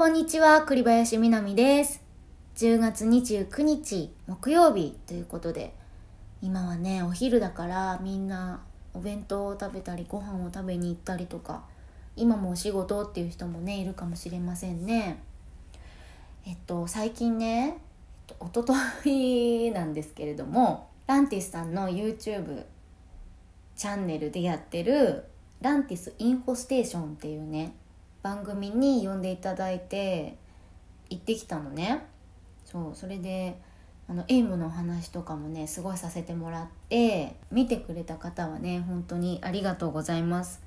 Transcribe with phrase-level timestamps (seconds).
[0.00, 2.02] こんにちは、栗林みなみです。
[2.56, 5.74] 10月29日木曜日ということで、
[6.40, 8.62] 今はね、お昼だからみんな
[8.94, 11.64] お弁当を食べたりご飯を食べに行ったりとか、
[12.16, 15.22] 今もお仕事っていう人もね、いるかもしれませんね。
[16.46, 17.76] えっと、最近ね、
[18.38, 18.72] おとと
[19.04, 22.64] いなんですけれども、ランティスさんの YouTube
[23.76, 25.24] チャンネルでやってる
[25.60, 27.74] ランティスインフォステーションっていうね
[28.22, 30.36] 番組に呼んでいただいて
[31.08, 32.06] 行ってきたのね。
[32.64, 33.58] そうそれで
[34.08, 40.60] あのエイムの話とかもねすごいさせてもらって見てくれた方はね本当にありがとうございます、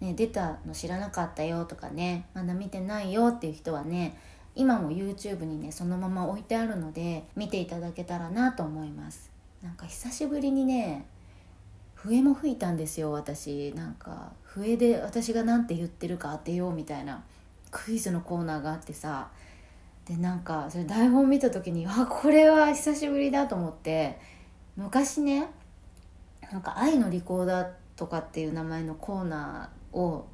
[0.00, 4.18] ね、出たの知らなかったよとかねまだ見てないよっていう人はね
[4.54, 9.30] 今も YouTube にねそのまま置いてあるので見ていただけたらなと思います。
[9.62, 11.06] なんか久しぶりにね
[12.04, 13.72] 笛も吹いたんですよ私。
[13.74, 17.24] なんか笛で私が何て言ってるか当てようみたいな
[17.70, 19.28] クイズのコーナーがあってさ。
[20.04, 24.18] でなんかそれ台本見た時に あこれは久しぶりだと思って。
[24.76, 25.48] 昔ね
[26.52, 30.26] なんか「愛のリコーダー」とかっていう名前のコーナーを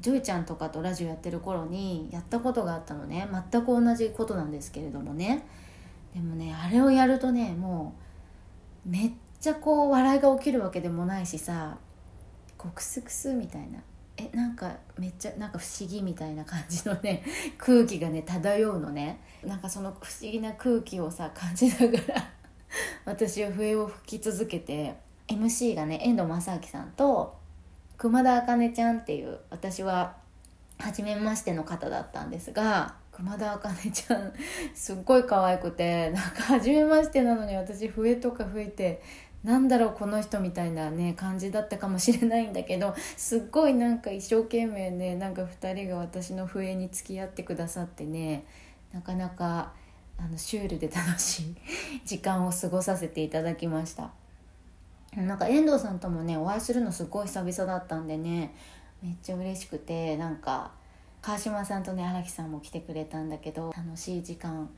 [0.00, 3.26] ジョイちゃんとかとラジオやってる頃にやったことがあったのね。
[3.50, 5.46] 全く同じことなんですけれどもね。
[6.12, 7.94] でもねあれをやるとねも
[8.84, 9.10] うめっ
[9.40, 11.78] ちゃこう笑いが起きるわけでもないしさ
[12.58, 13.80] こうクスクスみたいな。
[14.18, 17.24] えなんかめっちゃなんか不思議みたいな感じのね
[17.56, 19.18] 空気がね漂うのね。
[19.42, 22.30] なんかその不思議な空気をさ感じながら
[23.06, 24.94] 私は笛を吹き続けて
[25.28, 27.38] MC がね遠藤正明さんと
[27.96, 30.16] 熊田茜ちゃんっていう私は
[30.78, 34.32] 初めましての方だったんですが熊田茜ちゃん
[34.74, 39.02] すっごい可愛くてなんか初めましてなのに私笛とか吹いて
[39.44, 48.44] なんだろうこの人みたいなね感じだったかもしれないんだけどすっごいなんか一生懸命ねなんか2人が私の笛に付き合ってくださってね
[48.92, 49.72] なかなか
[50.18, 51.56] あのシュールで楽しい
[52.04, 54.10] 時間を過ごさせていただきました。
[55.16, 58.54] なんか遠藤さんともねお会いするのすごい久々だったんでね
[59.02, 60.70] めっちゃ嬉しくてなんか
[61.20, 64.70] 川島さんとね荒木さんも来てくれたんだけど楽しい時間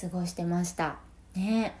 [0.00, 0.96] 過ごしてました。
[1.34, 1.74] ね。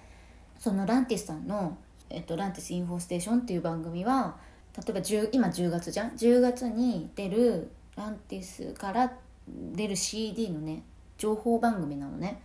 [0.58, 1.76] そのランティスさんの
[2.10, 4.36] えっと、ランティスインフォステーションっていう番組は
[4.76, 9.12] 例えば10今10月じゃん？10月に出るランティスから
[9.48, 10.82] 出る CD のね
[11.18, 12.40] 情報番組なのね。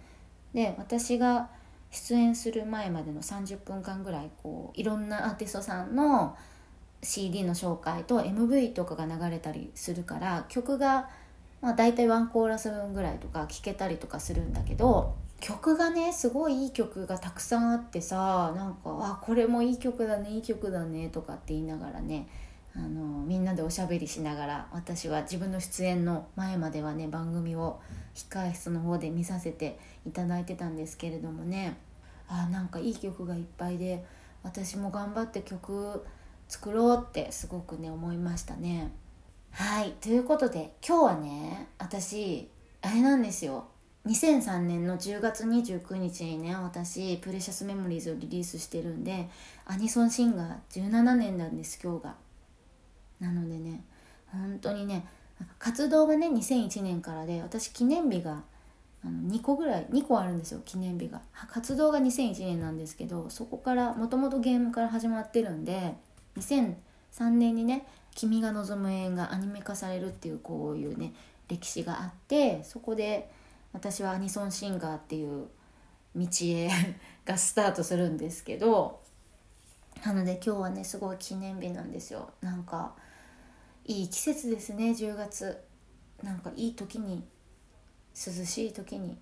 [0.53, 1.49] で私が
[1.91, 6.37] 出演する前までの30分間ぐらいこういろんなアーティストさんの
[7.03, 11.09] CD の紹介と MV とかが流れたりするから曲が、
[11.61, 22.27] まあ、大体ワンコーラス分ぐらいとか聴けたりとかするんだけど曲がねすごいいい曲がたくさんあってさなんかあこれもいい曲だねいい曲だねとかって言いながらね
[22.75, 27.79] あのみんなでおしゃべりしながら私は自分の出演の前まではね番組を
[28.15, 31.77] 控え室の方で見させていただいてたんですけれどもね
[32.27, 34.05] あなんかいい曲がいっぱいで
[34.43, 36.05] 私も頑張って曲
[36.47, 38.91] 作ろうってすごくね思いましたね。
[39.53, 42.49] はいということで今日はね私
[42.81, 43.65] あれなんですよ。
[44.07, 49.29] 2003年の10月29日にね私「プレシャスメモリーズ」をリリースしてるんで
[49.65, 52.15] アニソンシンガー17年なんです今日が。
[53.19, 53.83] なのでね
[54.31, 55.05] 本当にね
[55.59, 58.43] 活動はね2001年からで私記念日が
[59.03, 61.21] あの2個ぐらい2個あるんですよ記念日が。
[61.49, 65.95] 活動が2001年なんですけどそこからもともとゲームから始まってるんで
[66.37, 67.85] 2003年にね
[68.15, 71.13] 「君が望む縁」がアニメ化されるっていうこういうね
[71.47, 73.31] 歴史があってそこで
[73.73, 75.47] 私はアニソンシンガーっていう
[76.15, 76.69] 道へ
[77.25, 79.01] がスタートするんですけど
[80.05, 82.31] なので今日はねすごい記念日なんですよ。
[82.41, 82.95] なんか
[83.85, 85.61] いい季節ですね10月。
[86.23, 87.23] なんかいい時に
[88.15, 89.17] 涼しい時に。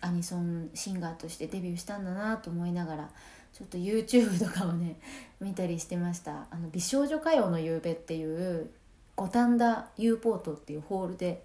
[0.00, 3.10] アニソンシンガーとしてデビューしたんだなと思いながら
[3.52, 4.98] ちょっと YouTube とかをね
[5.40, 6.46] 見たりしてました。
[6.50, 8.70] あの美少女歌謡の夕べっていう
[9.16, 11.44] 五反田 U ポートっていうホールで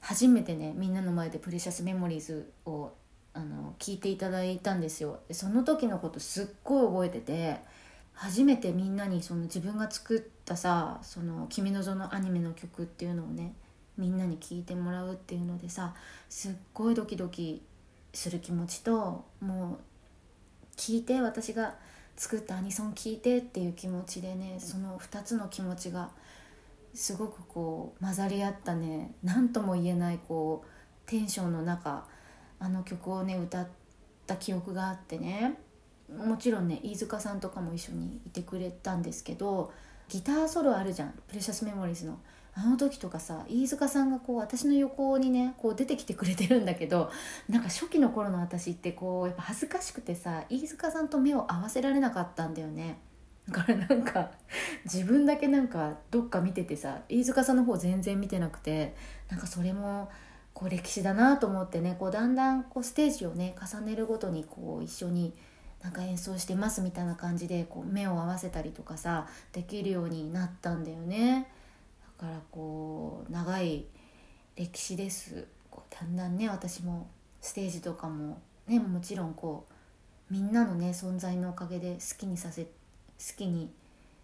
[0.00, 2.92] 初めてねみんなの前で「プレシャスメモリーズを」
[3.36, 5.18] あの聞いていただいたんですよ。
[5.26, 7.60] でその時のことすっごい覚えてて
[8.12, 13.54] 初めてみんなにその自分が作ったさ「その君のぞのアニメの曲っていうのをね
[13.96, 15.94] みんなに聞いてもらうっていうのでさ
[16.28, 17.62] すっごいドキドキ
[18.12, 21.74] する気持ちともう聞いて私が
[22.16, 26.10] 作ったアニソン聞いてっていう気持ちでねその2つの気持ちが
[26.94, 32.06] すごくこう混ざり合ったね何とも言えないこうテンションの中
[32.60, 33.68] あの曲をね歌っ
[34.26, 35.58] た記憶があってね
[36.16, 39.72] もちろんね飯塚さんとかも一緒にいてくれたんですけど
[40.08, 42.18] ギターソロあるじゃん「プレシャスメモリーズの」
[42.56, 47.10] あの時とかさ飯塚さんがこう私の横にねこう出てきてくれてるんだけど
[47.48, 52.98] なんか初期の頃の私ってこうやっぱ恥ずかしくてさ飯塚さんと目を合わせられなかったんだよね
[53.48, 54.30] だからなんか
[54.84, 58.94] 自分だけなんかどっか見ててさ飯塚さんの方全然見てなくて
[59.28, 60.10] なんかそれも
[60.54, 65.34] こう歴史だなと思ってねこうだんだんこうステージをね重ねるごとにこう一緒に
[65.82, 71.48] なんか演奏してますみたいな感じでこう目を合わせたりとかさできるようになったんだよね。
[72.18, 73.84] からこう長い
[74.56, 75.46] 歴史です。
[75.90, 77.08] だんだんね私も
[77.40, 79.66] ステージとかもねもちろんこ
[80.30, 82.70] うみんなのね存在のおかげで好きにさせ好
[83.36, 83.70] きに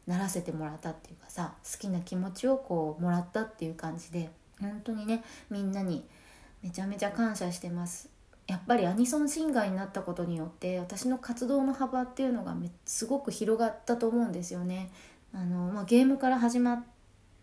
[0.07, 6.05] ならせてもらったっていうかさ好きな気持ちをこうもらったっていう感じで本当にねみんなに
[6.63, 8.09] めちゃめちゃ感謝してます。
[8.47, 14.91] やっぱりアニソンシンガーになったことによって私の活動の幅っていうのがすごく広がったと思うんですよね。
[15.33, 17.00] あの、まあ、ゲームから始まって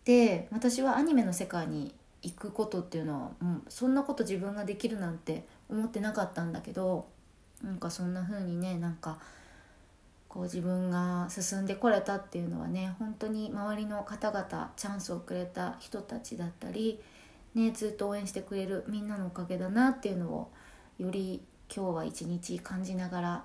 [0.08, 7.08] で私はアニメの世界に行くことっていうのは、うん、そんなこと自分ができるなんて思ってなかったんだけど
[7.62, 9.20] なんかそんな風にねなんか
[10.30, 17.02] こう自分が進んでこれたっていうのはね本当に周りの方々チャンスをくれた人たちだったり、
[17.54, 20.52] ね、ずっと応援してくれるみんなのおかげだなっていうのを
[21.00, 23.44] より今日は一日感じながら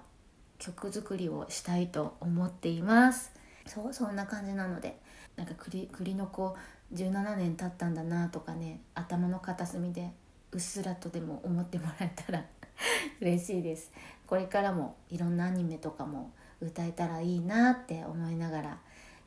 [0.61, 3.33] 曲作りをしたいと思っています。
[3.67, 4.97] そうそんな感じなので
[5.37, 6.57] なんか栗栗の子
[6.95, 10.13] 17年経ったんだなとかね頭の片隅で
[10.53, 12.45] うっすらとでも思ってもらえたら
[13.21, 13.91] 嬉しいです。
[14.27, 16.31] これからもいろんなアニメとかも
[16.61, 18.79] 歌えたらいいなって思いながら、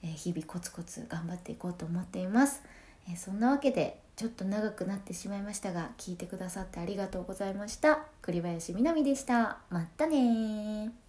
[0.02, 2.64] えー、日々コツコツ頑張っていこうと思っています、
[3.08, 8.06] えー、そんなわけでちょっと長くなってしまいましたが聞いてくださってありがとうございました。
[8.22, 9.60] 栗林みなみでした。
[9.70, 11.05] またね